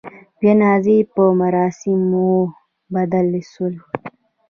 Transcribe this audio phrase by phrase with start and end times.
[0.41, 3.75] جنازې په مراسموبدل سول.